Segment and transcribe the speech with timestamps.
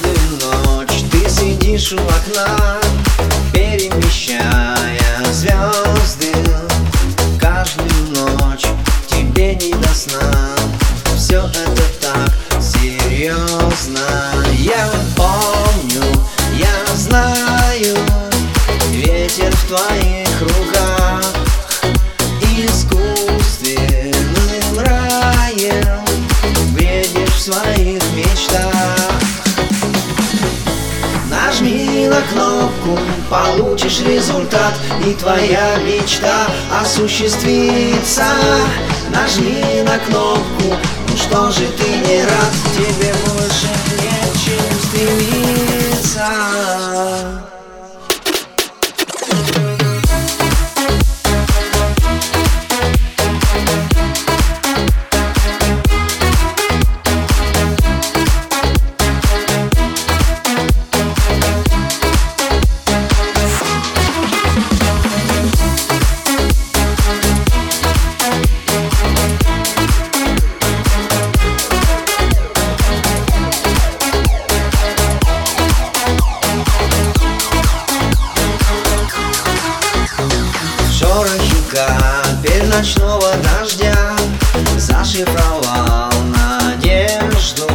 [0.00, 1.04] Каждую ночь.
[1.10, 2.80] Ты сидишь у окна
[31.58, 32.96] Нажми на кнопку,
[33.28, 34.74] получишь результат
[35.04, 36.46] И твоя мечта
[36.80, 38.22] осуществится.
[39.10, 40.76] Нажми на кнопку,
[41.08, 45.37] ну что же ты не рад Тебе больше не к чему стремиться
[82.78, 84.16] ночного дождя
[84.76, 87.66] Зашифровал надежду.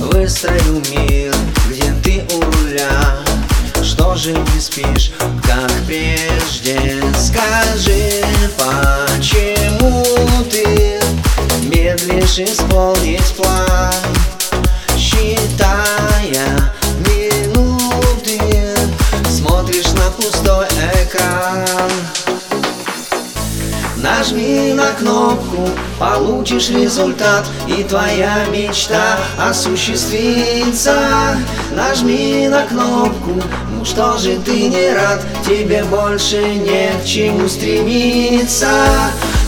[0.00, 1.34] Выстроил мир,
[1.70, 2.90] где ты у руля.
[3.82, 5.12] Что же не спишь,
[5.46, 7.02] как прежде?
[7.18, 8.22] Скажи,
[8.58, 10.04] почему
[10.50, 11.00] ты
[11.62, 13.94] Медлишь исполнить план
[26.02, 31.36] получишь результат И твоя мечта осуществится.
[31.70, 33.40] Нажми на кнопку,
[33.70, 38.70] ну что же ты не рад Тебе больше не к чему стремиться.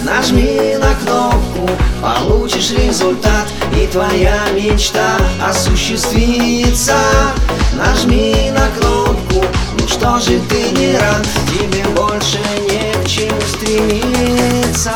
[0.05, 1.69] Нажми на кнопку,
[2.01, 3.49] получишь результат
[3.81, 6.97] И твоя мечта осуществится.
[7.75, 9.45] Нажми на кнопку,
[9.79, 12.39] ну что же ты не рад Тебе больше
[12.69, 14.93] не к чему стремиться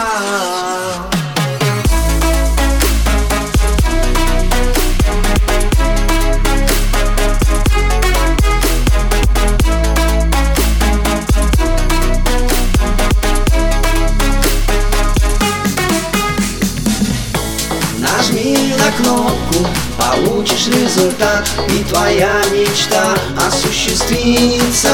[19.96, 23.14] получишь результат И твоя мечта
[23.46, 24.90] осуществится.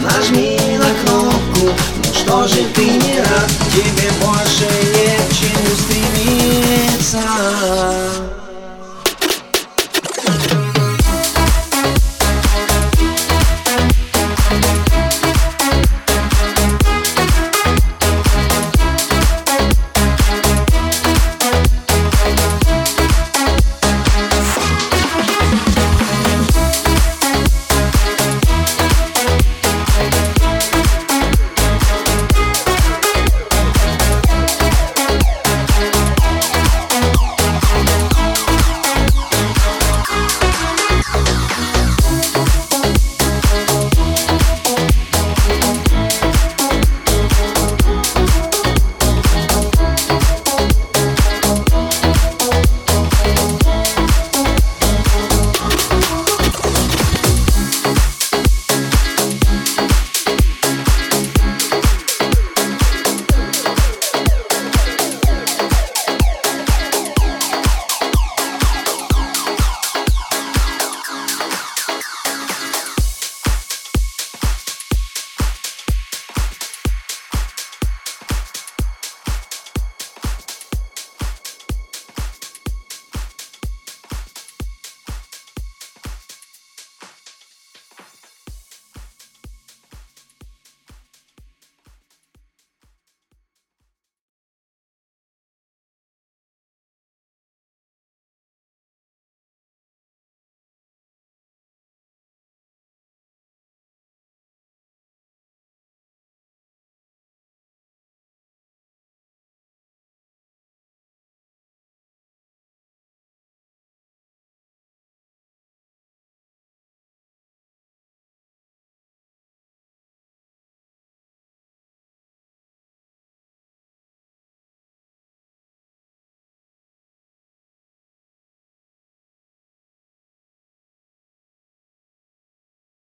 [0.00, 3.50] Нажми на кнопку, ну что же ты не рад